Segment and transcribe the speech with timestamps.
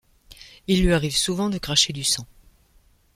[0.65, 2.25] Il lui arrive souvent de cracher du sang.